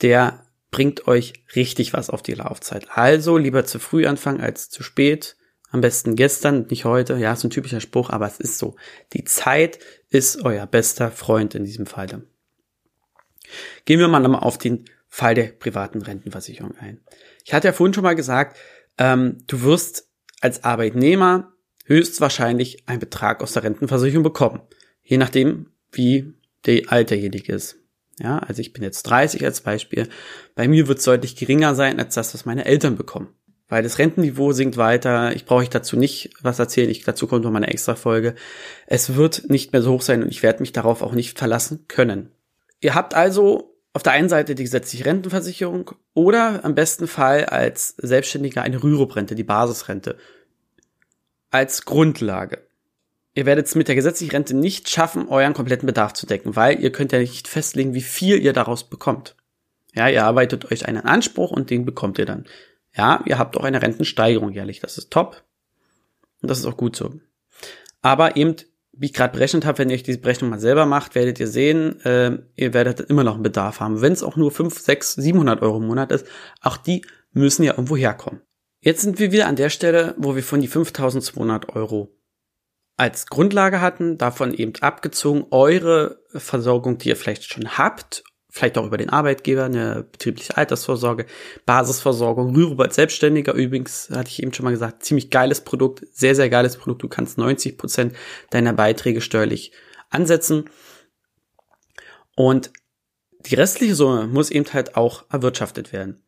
der 0.00 0.46
bringt 0.70 1.08
euch 1.08 1.32
richtig 1.56 1.92
was 1.92 2.08
auf 2.08 2.22
die 2.22 2.34
Laufzeit. 2.34 2.86
Also 2.90 3.36
lieber 3.36 3.64
zu 3.64 3.80
früh 3.80 4.06
anfangen 4.06 4.40
als 4.40 4.70
zu 4.70 4.84
spät. 4.84 5.34
Am 5.74 5.80
besten 5.80 6.14
gestern, 6.14 6.68
nicht 6.70 6.84
heute. 6.84 7.16
Ja, 7.16 7.32
ist 7.32 7.42
ein 7.42 7.50
typischer 7.50 7.80
Spruch, 7.80 8.10
aber 8.10 8.28
es 8.28 8.38
ist 8.38 8.58
so. 8.58 8.76
Die 9.12 9.24
Zeit 9.24 9.80
ist 10.08 10.44
euer 10.44 10.68
bester 10.68 11.10
Freund 11.10 11.56
in 11.56 11.64
diesem 11.64 11.86
Falle. 11.86 12.28
Gehen 13.84 13.98
wir 13.98 14.06
mal 14.06 14.20
nochmal 14.20 14.44
auf 14.44 14.56
den 14.56 14.84
Fall 15.08 15.34
der 15.34 15.46
privaten 15.46 16.00
Rentenversicherung 16.00 16.76
ein. 16.78 17.00
Ich 17.44 17.52
hatte 17.52 17.66
ja 17.66 17.72
vorhin 17.72 17.92
schon 17.92 18.04
mal 18.04 18.14
gesagt, 18.14 18.56
ähm, 18.98 19.42
du 19.48 19.62
wirst 19.62 20.08
als 20.40 20.62
Arbeitnehmer 20.62 21.52
höchstwahrscheinlich 21.86 22.88
einen 22.88 23.00
Betrag 23.00 23.42
aus 23.42 23.54
der 23.54 23.64
Rentenversicherung 23.64 24.22
bekommen. 24.22 24.62
Je 25.02 25.16
nachdem, 25.16 25.72
wie 25.90 26.34
der 26.66 26.92
alt 26.92 27.10
derjenige 27.10 27.52
ist. 27.52 27.78
Ja, 28.20 28.38
also 28.38 28.60
ich 28.60 28.72
bin 28.74 28.84
jetzt 28.84 29.02
30 29.02 29.44
als 29.44 29.60
Beispiel. 29.62 30.08
Bei 30.54 30.68
mir 30.68 30.86
wird 30.86 30.98
es 30.98 31.04
deutlich 31.04 31.34
geringer 31.34 31.74
sein 31.74 31.98
als 31.98 32.14
das, 32.14 32.32
was 32.32 32.44
meine 32.44 32.64
Eltern 32.64 32.94
bekommen. 32.94 33.34
Weil 33.74 33.82
das 33.82 33.98
Rentenniveau 33.98 34.52
sinkt 34.52 34.76
weiter. 34.76 35.34
Ich 35.34 35.46
brauche 35.46 35.64
ich 35.64 35.68
dazu 35.68 35.96
nicht 35.96 36.30
was 36.40 36.60
erzählen. 36.60 36.88
Ich, 36.90 37.02
dazu 37.02 37.26
kommt 37.26 37.42
noch 37.42 37.50
mal 37.50 37.56
eine 37.56 37.72
extra 37.72 37.96
Folge. 37.96 38.36
Es 38.86 39.16
wird 39.16 39.50
nicht 39.50 39.72
mehr 39.72 39.82
so 39.82 39.90
hoch 39.90 40.00
sein 40.00 40.22
und 40.22 40.28
ich 40.28 40.44
werde 40.44 40.60
mich 40.60 40.70
darauf 40.70 41.02
auch 41.02 41.10
nicht 41.10 41.36
verlassen 41.36 41.86
können. 41.88 42.30
Ihr 42.80 42.94
habt 42.94 43.14
also 43.14 43.76
auf 43.92 44.04
der 44.04 44.12
einen 44.12 44.28
Seite 44.28 44.54
die 44.54 44.62
gesetzliche 44.62 45.06
Rentenversicherung 45.06 45.90
oder 46.14 46.64
am 46.64 46.76
besten 46.76 47.08
Fall 47.08 47.46
als 47.46 47.96
Selbstständiger 47.96 48.62
eine 48.62 48.80
Rüruprente, 48.80 49.34
die 49.34 49.42
Basisrente, 49.42 50.18
als 51.50 51.84
Grundlage. 51.84 52.58
Ihr 53.34 53.44
werdet 53.44 53.66
es 53.66 53.74
mit 53.74 53.88
der 53.88 53.96
gesetzlichen 53.96 54.36
Rente 54.36 54.54
nicht 54.54 54.88
schaffen, 54.88 55.26
euren 55.26 55.52
kompletten 55.52 55.88
Bedarf 55.88 56.12
zu 56.12 56.26
decken, 56.26 56.54
weil 56.54 56.80
ihr 56.80 56.92
könnt 56.92 57.10
ja 57.10 57.18
nicht 57.18 57.48
festlegen, 57.48 57.92
wie 57.92 58.02
viel 58.02 58.40
ihr 58.40 58.52
daraus 58.52 58.88
bekommt. 58.88 59.34
Ja, 59.96 60.08
ihr 60.08 60.24
arbeitet 60.24 60.70
euch 60.70 60.86
einen 60.86 61.04
Anspruch 61.04 61.50
und 61.50 61.70
den 61.70 61.84
bekommt 61.84 62.20
ihr 62.20 62.26
dann. 62.26 62.46
Ja, 62.96 63.22
ihr 63.26 63.38
habt 63.38 63.56
auch 63.56 63.64
eine 63.64 63.82
Rentensteigerung 63.82 64.52
jährlich, 64.52 64.80
das 64.80 64.98
ist 64.98 65.10
top. 65.10 65.44
Und 66.42 66.50
das 66.50 66.58
ist 66.58 66.66
auch 66.66 66.76
gut 66.76 66.96
so. 66.96 67.12
Aber 68.02 68.36
eben 68.36 68.56
wie 68.96 69.06
ich 69.06 69.12
gerade 69.12 69.32
berechnet 69.32 69.64
habe, 69.64 69.78
wenn 69.78 69.90
ihr 69.90 69.94
euch 69.94 70.02
diese 70.02 70.18
Berechnung 70.18 70.50
mal 70.50 70.60
selber 70.60 70.86
macht, 70.86 71.14
werdet 71.14 71.40
ihr 71.40 71.48
sehen, 71.48 72.00
äh, 72.04 72.38
ihr 72.54 72.74
werdet 72.74 73.00
immer 73.00 73.24
noch 73.24 73.34
einen 73.34 73.42
Bedarf 73.42 73.80
haben. 73.80 74.00
Wenn 74.00 74.12
es 74.12 74.22
auch 74.22 74.36
nur 74.36 74.50
5, 74.50 74.78
6, 74.78 75.14
700 75.14 75.62
Euro 75.62 75.78
im 75.78 75.86
Monat 75.86 76.12
ist, 76.12 76.26
auch 76.60 76.76
die 76.76 77.04
müssen 77.32 77.64
ja 77.64 77.72
irgendwo 77.72 77.96
herkommen. 77.96 78.42
Jetzt 78.80 79.02
sind 79.02 79.18
wir 79.18 79.32
wieder 79.32 79.46
an 79.46 79.56
der 79.56 79.70
Stelle, 79.70 80.14
wo 80.18 80.36
wir 80.36 80.42
von 80.42 80.60
die 80.60 80.68
5200 80.68 81.74
Euro 81.74 82.14
als 82.96 83.26
Grundlage 83.26 83.80
hatten, 83.80 84.18
davon 84.18 84.54
eben 84.54 84.74
abgezogen 84.80 85.46
eure 85.50 86.20
Versorgung, 86.28 86.98
die 86.98 87.08
ihr 87.08 87.16
vielleicht 87.16 87.44
schon 87.44 87.76
habt 87.76 88.22
vielleicht 88.54 88.78
auch 88.78 88.86
über 88.86 88.98
den 88.98 89.10
Arbeitgeber, 89.10 89.64
eine 89.64 90.04
betriebliche 90.12 90.56
Altersvorsorge, 90.56 91.26
Basisversorgung, 91.66 92.54
Rürup 92.54 92.80
als 92.80 92.94
Selbstständiger 92.94 93.52
übrigens, 93.52 94.10
hatte 94.10 94.30
ich 94.30 94.40
eben 94.40 94.54
schon 94.54 94.62
mal 94.62 94.70
gesagt, 94.70 95.02
ziemlich 95.02 95.30
geiles 95.30 95.62
Produkt, 95.62 96.06
sehr, 96.12 96.36
sehr 96.36 96.48
geiles 96.48 96.76
Produkt. 96.76 97.02
Du 97.02 97.08
kannst 97.08 97.36
90 97.36 97.76
Prozent 97.76 98.14
deiner 98.50 98.72
Beiträge 98.72 99.20
steuerlich 99.20 99.72
ansetzen. 100.08 100.70
Und 102.36 102.72
die 103.40 103.56
restliche 103.56 103.96
Summe 103.96 104.28
muss 104.28 104.52
eben 104.52 104.72
halt 104.72 104.96
auch 104.96 105.24
erwirtschaftet 105.30 105.92
werden. 105.92 106.22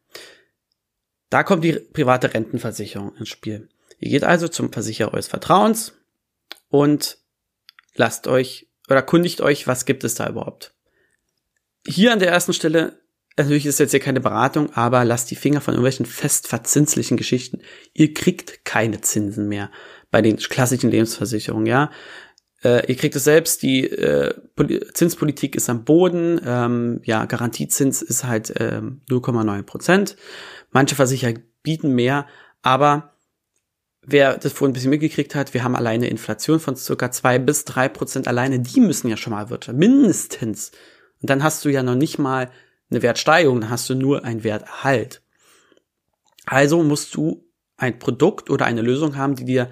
Da 1.30 1.45
kommt 1.45 1.62
die 1.62 1.75
private 1.75 2.35
Rentenversicherung 2.35 3.14
ins 3.14 3.28
Spiel. 3.28 3.68
Ihr 4.00 4.11
geht 4.11 4.25
also 4.25 4.49
zum 4.49 4.73
Versicherer 4.73 5.12
eures 5.12 5.28
Vertrauens 5.28 5.92
und 6.71 7.18
lasst 7.95 8.26
euch 8.26 8.68
oder 8.90 9.02
kundigt 9.02 9.40
euch, 9.42 9.68
was 9.68 9.85
gibt 9.85 10.02
es 10.02 10.16
da 10.16 10.28
überhaupt 10.28 10.75
hier 11.87 12.12
an 12.12 12.19
der 12.19 12.31
ersten 12.31 12.52
Stelle, 12.52 13.00
natürlich 13.37 13.66
ist 13.66 13.78
jetzt 13.78 13.90
hier 13.90 14.00
keine 14.00 14.21
Beratung, 14.21 14.73
aber 14.75 15.05
lasst 15.05 15.31
die 15.31 15.37
Finger 15.37 15.61
von 15.61 15.75
irgendwelchen 15.75 16.07
festverzinslichen 16.07 17.16
Geschichten. 17.16 17.61
Ihr 17.93 18.14
kriegt 18.14 18.64
keine 18.64 19.00
Zinsen 19.00 19.49
mehr 19.49 19.71
bei 20.11 20.23
den 20.23 20.37
klassischen 20.37 20.90
Lebensversicherungen, 20.90 21.66
ja. 21.66 21.90
Äh, 22.64 22.90
ihr 22.90 22.97
kriegt 22.97 23.14
es 23.14 23.25
selbst, 23.25 23.62
die 23.62 23.85
äh, 23.85 24.35
Zinspolitik 24.95 25.55
ist 25.57 25.69
am 25.69 25.85
Boden, 25.85 26.40
ähm, 26.45 27.00
ja, 27.05 27.26
Garantiezins 27.26 28.02
ist 28.02 28.25
halt 28.25 28.55
ähm, 28.59 29.02
0,9 29.11 29.62
Prozent. 29.62 30.16
Manche 30.71 30.95
Versicherer 30.95 31.35
bieten 31.62 31.95
mehr, 31.95 32.26
aber 32.62 33.12
wer 34.02 34.38
das 34.38 34.52
vorhin 34.52 34.71
ein 34.71 34.75
bisschen 34.75 34.90
mitgekriegt 34.90 35.35
hat, 35.35 35.52
wir 35.52 35.64
haben 35.64 35.76
alleine 35.76 36.09
Inflation 36.09 36.61
von 36.61 36.76
circa 36.76 37.11
zwei 37.11 37.38
bis 37.38 37.64
drei 37.64 37.88
Prozent 37.88 38.26
alleine, 38.28 38.61
die 38.61 38.81
müssen 38.81 39.09
ja 39.09 39.16
schon 39.16 39.33
mal 39.33 39.50
wirtschaften, 39.50 39.78
mindestens 39.78 40.73
und 41.23 41.30
dann 41.30 41.42
hast 41.42 41.64
du 41.64 41.68
ja 41.68 41.82
noch 41.82 41.94
nicht 41.94 42.18
mal 42.18 42.50
eine 42.90 43.02
Wertsteigerung, 43.02 43.61
dann 43.61 43.70
hast 43.70 43.88
du 43.90 43.94
nur 43.94 44.25
einen 44.25 44.44
Werterhalt. 44.44 45.23
Also 46.44 46.82
musst 46.82 47.14
du 47.14 47.44
ein 47.76 47.99
Produkt 47.99 48.50
oder 48.50 48.64
eine 48.64 48.82
Lösung 48.82 49.16
haben, 49.16 49.35
die 49.35 49.44
dir 49.44 49.70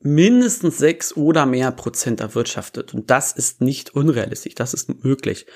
mindestens 0.00 0.78
sechs 0.78 1.16
oder 1.16 1.46
mehr 1.46 1.72
Prozent 1.72 2.20
erwirtschaftet. 2.20 2.92
Und 2.92 3.10
das 3.10 3.32
ist 3.32 3.62
nicht 3.62 3.94
unrealistisch, 3.94 4.54
das 4.54 4.74
ist 4.74 5.02
möglich. 5.02 5.46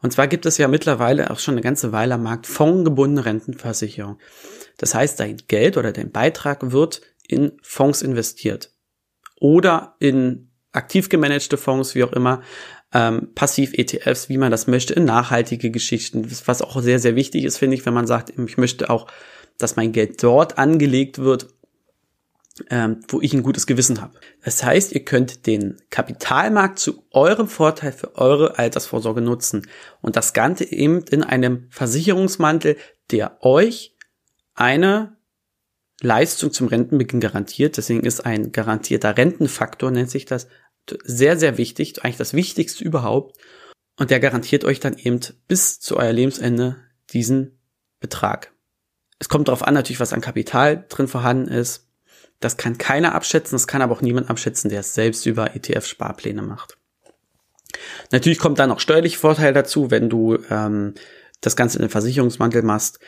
Und 0.00 0.12
zwar 0.12 0.28
gibt 0.28 0.46
es 0.46 0.58
ja 0.58 0.68
mittlerweile 0.68 1.30
auch 1.30 1.38
schon 1.38 1.54
eine 1.54 1.62
ganze 1.62 1.90
Weile 1.90 2.14
am 2.14 2.22
Markt 2.22 2.46
fondgebundene 2.46 3.24
Rentenversicherung. 3.24 4.18
Das 4.78 4.94
heißt, 4.94 5.18
dein 5.18 5.38
Geld 5.48 5.76
oder 5.76 5.92
dein 5.92 6.12
Beitrag 6.12 6.70
wird 6.70 7.00
in 7.26 7.52
Fonds 7.62 8.02
investiert 8.02 8.72
oder 9.40 9.96
in 9.98 10.50
aktiv 10.72 11.08
gemanagte 11.08 11.56
Fonds, 11.56 11.94
wie 11.94 12.04
auch 12.04 12.12
immer, 12.12 12.42
ähm, 12.92 13.28
Passiv-ETFs, 13.34 14.28
wie 14.28 14.38
man 14.38 14.50
das 14.50 14.66
möchte, 14.66 14.94
in 14.94 15.04
nachhaltige 15.04 15.70
Geschichten, 15.70 16.30
was 16.46 16.62
auch 16.62 16.80
sehr, 16.80 16.98
sehr 16.98 17.16
wichtig 17.16 17.44
ist, 17.44 17.58
finde 17.58 17.76
ich, 17.76 17.84
wenn 17.86 17.94
man 17.94 18.06
sagt, 18.06 18.30
ich 18.30 18.58
möchte 18.58 18.90
auch, 18.90 19.06
dass 19.58 19.76
mein 19.76 19.92
Geld 19.92 20.22
dort 20.22 20.58
angelegt 20.58 21.18
wird, 21.18 21.48
ähm, 22.70 23.00
wo 23.08 23.20
ich 23.20 23.34
ein 23.34 23.42
gutes 23.42 23.66
Gewissen 23.66 24.00
habe. 24.00 24.18
Das 24.42 24.64
heißt, 24.64 24.92
ihr 24.92 25.04
könnt 25.04 25.46
den 25.46 25.76
Kapitalmarkt 25.90 26.78
zu 26.78 27.04
eurem 27.10 27.48
Vorteil 27.48 27.92
für 27.92 28.16
eure 28.16 28.58
Altersvorsorge 28.58 29.20
nutzen 29.20 29.66
und 30.00 30.16
das 30.16 30.32
Ganze 30.32 30.64
eben 30.64 31.02
in 31.10 31.22
einem 31.22 31.66
Versicherungsmantel, 31.70 32.76
der 33.10 33.38
euch 33.44 33.94
eine 34.54 35.16
Leistung 36.00 36.52
zum 36.52 36.68
Rentenbeginn 36.68 37.20
garantiert. 37.20 37.76
Deswegen 37.76 38.00
ist 38.00 38.24
ein 38.24 38.52
garantierter 38.52 39.16
Rentenfaktor, 39.16 39.90
nennt 39.90 40.10
sich 40.10 40.24
das, 40.24 40.48
sehr, 41.04 41.36
sehr 41.36 41.58
wichtig, 41.58 42.04
eigentlich 42.04 42.16
das 42.16 42.34
Wichtigste 42.34 42.84
überhaupt. 42.84 43.36
Und 43.98 44.10
der 44.10 44.20
garantiert 44.20 44.64
euch 44.64 44.80
dann 44.80 44.98
eben 44.98 45.20
bis 45.48 45.80
zu 45.80 45.96
euer 45.96 46.12
Lebensende 46.12 46.76
diesen 47.10 47.58
Betrag. 48.00 48.52
Es 49.18 49.28
kommt 49.28 49.48
darauf 49.48 49.62
an, 49.62 49.74
natürlich, 49.74 50.00
was 50.00 50.12
an 50.12 50.20
Kapital 50.20 50.84
drin 50.88 51.08
vorhanden 51.08 51.48
ist. 51.48 51.88
Das 52.40 52.58
kann 52.58 52.76
keiner 52.76 53.14
abschätzen, 53.14 53.54
das 53.54 53.66
kann 53.66 53.80
aber 53.80 53.94
auch 53.94 54.02
niemand 54.02 54.28
abschätzen, 54.28 54.68
der 54.68 54.80
es 54.80 54.92
selbst 54.92 55.24
über 55.24 55.56
ETF-Sparpläne 55.56 56.42
macht. 56.42 56.76
Natürlich 58.12 58.38
kommt 58.38 58.58
dann 58.58 58.70
auch 58.70 58.80
steuerliche 58.80 59.18
Vorteil 59.18 59.54
dazu, 59.54 59.90
wenn 59.90 60.10
du 60.10 60.38
ähm, 60.50 60.94
das 61.40 61.56
Ganze 61.56 61.78
in 61.78 61.82
den 61.82 61.90
Versicherungsmantel 61.90 62.62
machst, 62.62 62.98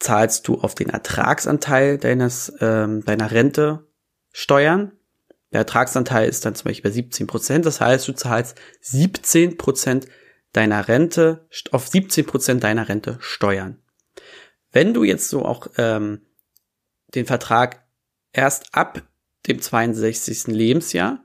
zahlst 0.00 0.48
du 0.48 0.60
auf 0.60 0.74
den 0.74 0.90
Ertragsanteil 0.90 1.98
deines 1.98 2.52
ähm, 2.60 3.04
deiner 3.04 3.30
Rente 3.30 3.86
Steuern. 4.32 4.92
Der 5.52 5.60
Ertragsanteil 5.60 6.28
ist 6.28 6.44
dann 6.44 6.54
zum 6.54 6.64
Beispiel 6.64 6.90
bei 6.90 6.94
17 6.94 7.26
Prozent. 7.26 7.66
Das 7.66 7.80
heißt, 7.80 8.08
du 8.08 8.12
zahlst 8.12 8.58
17 8.80 9.58
Prozent 9.58 10.06
deiner 10.52 10.88
Rente 10.88 11.46
auf 11.70 11.88
17 11.88 12.26
Prozent 12.26 12.64
deiner 12.64 12.88
Rente 12.88 13.18
Steuern. 13.20 13.78
Wenn 14.70 14.94
du 14.94 15.04
jetzt 15.04 15.28
so 15.28 15.44
auch 15.44 15.66
ähm, 15.76 16.22
den 17.14 17.26
Vertrag 17.26 17.84
erst 18.32 18.74
ab 18.74 19.02
dem 19.46 19.60
62. 19.60 20.48
Lebensjahr 20.48 21.24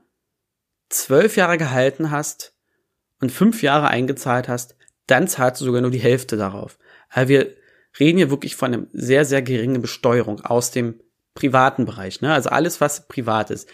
zwölf 0.90 1.36
Jahre 1.36 1.58
gehalten 1.58 2.10
hast 2.10 2.54
und 3.20 3.32
fünf 3.32 3.62
Jahre 3.62 3.88
eingezahlt 3.88 4.48
hast, 4.48 4.76
dann 5.06 5.28
zahlst 5.28 5.60
du 5.60 5.64
sogar 5.64 5.80
nur 5.80 5.90
die 5.90 5.98
Hälfte 5.98 6.36
darauf. 6.36 6.78
Also 7.08 7.28
wir 7.28 7.54
reden 7.98 8.18
hier 8.18 8.30
wirklich 8.30 8.56
von 8.56 8.72
einem 8.72 8.88
sehr, 8.92 9.24
sehr 9.24 9.42
geringen 9.42 9.80
Besteuerung 9.80 10.40
aus 10.40 10.70
dem 10.70 11.00
privaten 11.34 11.86
Bereich. 11.86 12.20
Ne? 12.20 12.32
Also 12.32 12.50
alles, 12.50 12.80
was 12.80 13.08
privat 13.08 13.50
ist. 13.50 13.68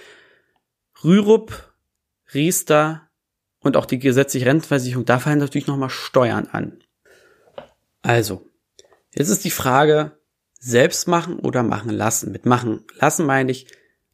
Rürup, 1.04 1.74
Riester 2.32 3.08
und 3.60 3.76
auch 3.76 3.86
die 3.86 3.98
gesetzliche 3.98 4.46
Rentenversicherung, 4.46 5.04
da 5.04 5.18
fallen 5.18 5.38
natürlich 5.38 5.66
nochmal 5.66 5.90
Steuern 5.90 6.48
an. 6.48 6.82
Also, 8.02 8.50
Jetzt 9.14 9.28
ist 9.28 9.44
die 9.44 9.50
Frage, 9.50 10.18
selbst 10.58 11.06
machen 11.06 11.38
oder 11.38 11.62
machen 11.62 11.90
lassen. 11.90 12.32
Mit 12.32 12.46
machen 12.46 12.84
lassen 12.98 13.26
meine 13.26 13.52
ich, 13.52 13.66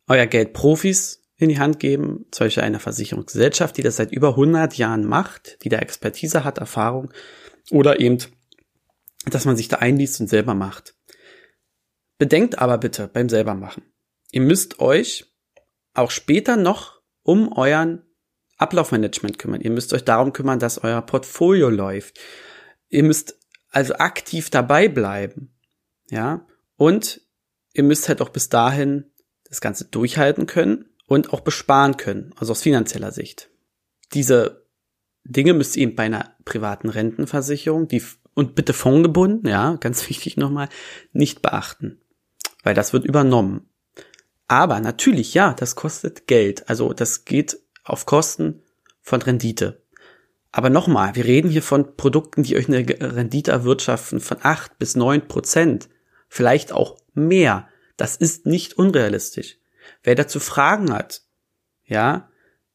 euer 0.06 0.26
Geld 0.26 0.52
Profis 0.52 1.22
in 1.36 1.48
die 1.48 1.58
Hand 1.58 1.80
geben, 1.80 2.26
zum 2.30 2.46
Beispiel 2.46 2.64
einer 2.64 2.80
Versicherungsgesellschaft, 2.80 3.76
die 3.76 3.82
das 3.82 3.96
seit 3.96 4.12
über 4.12 4.30
100 4.30 4.76
Jahren 4.76 5.06
macht, 5.06 5.64
die 5.64 5.70
da 5.70 5.78
Expertise 5.78 6.44
hat, 6.44 6.58
Erfahrung, 6.58 7.12
oder 7.70 7.98
eben, 8.00 8.18
dass 9.26 9.46
man 9.46 9.56
sich 9.56 9.68
da 9.68 9.76
einliest 9.76 10.20
und 10.20 10.28
selber 10.28 10.54
macht. 10.54 10.94
Bedenkt 12.18 12.58
aber 12.58 12.76
bitte 12.76 13.08
beim 13.08 13.30
selber 13.30 13.54
machen. 13.54 13.82
Ihr 14.30 14.42
müsst 14.42 14.80
euch 14.80 15.29
auch 16.00 16.10
später 16.10 16.56
noch 16.56 17.00
um 17.22 17.52
euren 17.52 18.02
Ablaufmanagement 18.56 19.38
kümmern. 19.38 19.60
Ihr 19.60 19.70
müsst 19.70 19.92
euch 19.92 20.04
darum 20.04 20.32
kümmern, 20.32 20.58
dass 20.58 20.82
euer 20.82 21.00
Portfolio 21.02 21.70
läuft. 21.70 22.18
Ihr 22.88 23.04
müsst 23.04 23.38
also 23.70 23.94
aktiv 23.94 24.50
dabei 24.50 24.88
bleiben. 24.88 25.54
Ja. 26.10 26.46
Und 26.76 27.22
ihr 27.72 27.84
müsst 27.84 28.08
halt 28.08 28.20
auch 28.20 28.30
bis 28.30 28.48
dahin 28.48 29.10
das 29.44 29.60
Ganze 29.60 29.86
durchhalten 29.86 30.46
können 30.46 30.86
und 31.06 31.32
auch 31.32 31.40
besparen 31.40 31.96
können, 31.96 32.32
also 32.36 32.52
aus 32.52 32.62
finanzieller 32.62 33.12
Sicht. 33.12 33.50
Diese 34.12 34.66
Dinge 35.24 35.54
müsst 35.54 35.76
ihr 35.76 35.84
eben 35.84 35.96
bei 35.96 36.04
einer 36.04 36.36
privaten 36.44 36.88
Rentenversicherung, 36.88 37.88
die 37.88 38.02
und 38.34 38.54
bitte 38.54 38.72
fondgebunden, 38.72 39.48
ja, 39.48 39.76
ganz 39.76 40.08
wichtig 40.08 40.36
nochmal, 40.36 40.68
nicht 41.12 41.42
beachten, 41.42 42.00
weil 42.62 42.74
das 42.74 42.92
wird 42.92 43.04
übernommen. 43.04 43.69
Aber 44.50 44.80
natürlich, 44.80 45.32
ja, 45.32 45.54
das 45.54 45.76
kostet 45.76 46.26
Geld. 46.26 46.68
Also 46.68 46.92
das 46.92 47.24
geht 47.24 47.60
auf 47.84 48.04
Kosten 48.04 48.64
von 49.00 49.22
Rendite. 49.22 49.84
Aber 50.50 50.70
nochmal, 50.70 51.14
wir 51.14 51.24
reden 51.24 51.48
hier 51.48 51.62
von 51.62 51.94
Produkten, 51.94 52.42
die 52.42 52.56
euch 52.56 52.66
eine 52.66 52.84
Rendite 52.88 53.52
erwirtschaften 53.52 54.18
von 54.18 54.38
acht 54.42 54.76
bis 54.76 54.96
neun 54.96 55.28
Prozent. 55.28 55.88
Vielleicht 56.28 56.72
auch 56.72 56.96
mehr. 57.14 57.68
Das 57.96 58.16
ist 58.16 58.44
nicht 58.44 58.76
unrealistisch. 58.76 59.58
Wer 60.02 60.16
dazu 60.16 60.40
Fragen 60.40 60.92
hat, 60.92 61.22
ja, 61.84 62.28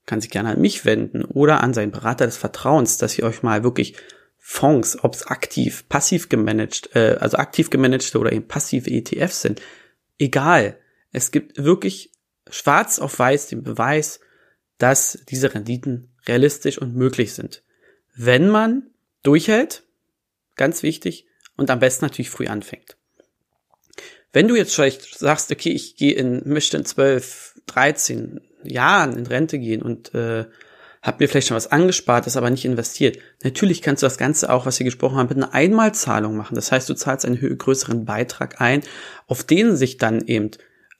kann 0.06 0.22
sich 0.22 0.32
gerne 0.32 0.52
an 0.52 0.62
mich 0.62 0.86
wenden 0.86 1.26
oder 1.26 1.62
an 1.62 1.74
seinen 1.74 1.92
Berater 1.92 2.26
des 2.26 2.38
Vertrauens, 2.38 3.00
dass 3.00 3.18
ihr 3.18 3.26
euch 3.26 3.44
mal 3.44 3.66
wirklich 3.66 3.98
Fonds, 4.38 5.04
ob 5.04 5.14
es 5.14 5.28
aktiv, 5.28 5.90
passiv 5.90 6.30
gemanagt, 6.30 6.96
äh, 6.96 7.18
also 7.20 7.36
aktiv 7.36 7.70
gemanagte 7.70 8.18
oder 8.18 8.32
eben 8.32 8.48
passive 8.48 8.90
ETFs 8.90 9.42
sind, 9.42 9.62
egal. 10.18 10.80
Es 11.15 11.32
gibt 11.32 11.63
wirklich 11.63 12.12
schwarz 12.49 12.99
auf 12.99 13.17
weiß 13.17 13.47
den 13.47 13.63
Beweis, 13.63 14.19
dass 14.78 15.19
diese 15.30 15.54
Renditen 15.54 16.13
realistisch 16.28 16.78
und 16.78 16.95
möglich 16.95 17.34
sind 17.34 17.63
wenn 18.15 18.49
man 18.49 18.84
durchhält, 19.23 19.84
ganz 20.56 20.84
wichtig, 20.84 21.28
und 21.58 21.69
am 21.69 21.80
besten 21.80 22.06
natürlich 22.06 22.30
früh 22.30 22.47
anfängt. 22.47 22.97
Wenn 24.34 24.47
du 24.47 24.56
jetzt 24.56 24.75
vielleicht 24.75 25.17
sagst, 25.17 25.51
okay, 25.51 25.71
ich 25.71 25.95
gehe 25.95 26.13
in, 26.13 26.41
möchte 26.45 26.78
in 26.78 26.86
12, 26.86 27.62
13 27.67 28.41
Jahren 28.63 29.17
in 29.17 29.28
Rente 29.28 29.60
gehen 29.60 29.82
und 29.82 30.13
äh, 30.13 30.45
habe 31.01 31.23
mir 31.23 31.30
vielleicht 31.30 31.47
schon 31.47 31.56
was 31.56 31.71
angespart, 31.71 32.25
das 32.25 32.36
aber 32.36 32.49
nicht 32.49 32.65
investiert. 32.65 33.19
Natürlich 33.43 33.82
kannst 33.82 34.04
du 34.04 34.08
das 34.08 34.17
Ganze 34.17 34.51
auch, 34.51 34.65
was 34.65 34.80
wir 34.80 34.86
gesprochen 34.86 35.17
haben, 35.17 35.30
mit 35.30 35.38
einer 35.38 35.54
Einmalzahlung 35.54 36.36
machen. 36.36 36.56
Das 36.56 36.71
heißt, 36.71 36.89
du 36.89 36.95
zahlst 36.95 37.25
einen 37.25 37.58
größeren 37.58 38.06
Beitrag 38.06 38.60
ein, 38.60 38.82
auf 39.28 39.43
den 39.43 39.78
sich 39.78 39.97
dann 39.97 40.25
eben 40.25 40.51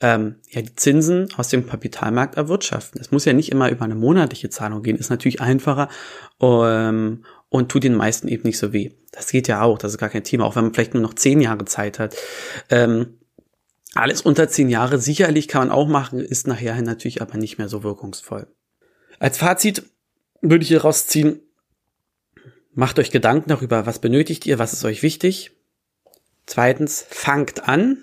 ähm, 0.02 0.36
ja 0.50 0.62
die 0.62 0.76
Zinsen 0.76 1.28
aus 1.38 1.50
dem 1.50 1.68
Kapitalmarkt 1.68 2.36
erwirtschaften. 2.36 3.00
Es 3.00 3.12
muss 3.12 3.26
ja 3.26 3.34
nicht 3.34 3.52
immer 3.52 3.70
über 3.70 3.86
eine 3.86 3.96
monatliche 3.96 4.50
Zahlung 4.50 4.84
gehen, 4.84 4.98
ist 4.98 5.10
natürlich 5.10 5.42
einfacher 5.42 5.90
ähm, 6.42 7.26
und 7.50 7.70
tut 7.70 7.84
den 7.84 7.96
meisten 7.96 8.28
eben 8.28 8.44
nicht 8.44 8.58
so 8.58 8.74
weh. 8.74 8.92
Das 9.12 9.32
geht 9.32 9.48
ja 9.48 9.62
auch, 9.62 9.78
das 9.78 9.94
ist 9.94 9.98
gar 9.98 10.10
kein 10.10 10.24
Thema, 10.24 10.46
auch 10.46 10.56
wenn 10.56 10.66
man 10.66 10.74
vielleicht 10.74 10.94
nur 10.94 11.04
noch 11.04 11.14
zehn 11.14 11.40
Jahre 11.40 11.66
Zeit 11.66 12.00
hat. 12.00 12.16
Ähm, 12.70 13.20
alles 13.94 14.22
unter 14.22 14.50
zehn 14.50 14.70
Jahre 14.70 15.00
sicherlich 15.00 15.48
kann 15.48 15.68
man 15.68 15.76
auch 15.76 15.88
machen, 15.88 16.20
ist 16.20 16.48
nachher 16.48 16.80
natürlich 16.82 17.22
aber 17.22 17.38
nicht 17.38 17.58
mehr 17.58 17.70
so 17.70 17.82
wirkungsvoll. 17.82 18.48
Als 19.20 19.38
Fazit 19.38 19.84
würde 20.42 20.64
ich 20.64 20.68
hier 20.68 20.82
rausziehen, 20.82 21.40
macht 22.74 23.00
euch 23.00 23.10
Gedanken 23.10 23.50
darüber, 23.50 23.86
was 23.86 24.00
benötigt 24.00 24.46
ihr, 24.46 24.60
was 24.60 24.74
ist 24.74 24.84
euch 24.84 25.02
wichtig. 25.02 25.52
Zweitens, 26.46 27.06
fangt 27.10 27.68
an, 27.68 27.98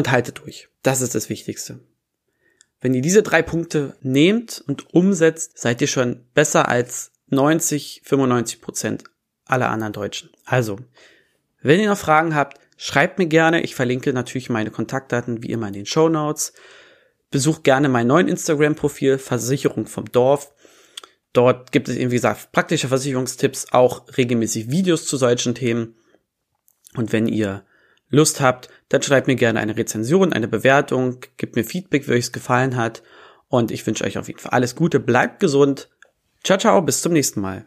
und 0.00 0.10
haltet 0.10 0.40
durch. 0.42 0.68
Das 0.82 1.02
ist 1.02 1.14
das 1.14 1.28
Wichtigste. 1.28 1.80
Wenn 2.80 2.94
ihr 2.94 3.02
diese 3.02 3.22
drei 3.22 3.42
Punkte 3.42 3.96
nehmt 4.00 4.64
und 4.66 4.94
umsetzt, 4.94 5.58
seid 5.58 5.82
ihr 5.82 5.86
schon 5.86 6.24
besser 6.32 6.68
als 6.68 7.12
90, 7.28 8.00
95 8.04 8.62
Prozent 8.62 9.04
aller 9.44 9.68
anderen 9.68 9.92
Deutschen. 9.92 10.30
Also, 10.46 10.78
wenn 11.60 11.80
ihr 11.80 11.90
noch 11.90 11.98
Fragen 11.98 12.34
habt, 12.34 12.58
schreibt 12.78 13.18
mir 13.18 13.26
gerne. 13.26 13.60
Ich 13.60 13.74
verlinke 13.74 14.14
natürlich 14.14 14.48
meine 14.48 14.70
Kontaktdaten 14.70 15.42
wie 15.42 15.50
immer 15.50 15.68
in 15.68 15.74
den 15.74 15.86
Show 15.86 16.08
Notes. 16.08 16.54
Besucht 17.30 17.62
gerne 17.62 17.90
mein 17.90 18.06
neuen 18.06 18.26
Instagram-Profil 18.26 19.18
Versicherung 19.18 19.86
vom 19.86 20.10
Dorf. 20.10 20.54
Dort 21.34 21.72
gibt 21.72 21.90
es, 21.90 21.96
wie 21.96 22.08
gesagt, 22.08 22.52
praktische 22.52 22.88
Versicherungstipps, 22.88 23.66
auch 23.72 24.16
regelmäßig 24.16 24.70
Videos 24.70 25.04
zu 25.04 25.18
solchen 25.18 25.54
Themen. 25.54 25.94
Und 26.96 27.12
wenn 27.12 27.28
ihr 27.28 27.64
Lust 28.10 28.40
habt, 28.40 28.68
dann 28.88 29.02
schreibt 29.02 29.28
mir 29.28 29.36
gerne 29.36 29.60
eine 29.60 29.76
Rezension, 29.76 30.32
eine 30.32 30.48
Bewertung, 30.48 31.20
gebt 31.36 31.56
mir 31.56 31.64
Feedback, 31.64 32.06
wie 32.08 32.12
euch 32.12 32.26
es 32.26 32.32
gefallen 32.32 32.76
hat. 32.76 33.02
Und 33.48 33.70
ich 33.70 33.86
wünsche 33.86 34.04
euch 34.04 34.18
auf 34.18 34.28
jeden 34.28 34.40
Fall 34.40 34.52
alles 34.52 34.76
Gute, 34.76 35.00
bleibt 35.00 35.40
gesund. 35.40 35.88
Ciao, 36.44 36.58
ciao, 36.58 36.82
bis 36.82 37.02
zum 37.02 37.12
nächsten 37.12 37.40
Mal. 37.40 37.66